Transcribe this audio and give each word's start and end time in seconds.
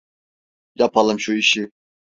Yapalım 0.75 1.19
şu 1.19 1.33
işi. 1.35 1.71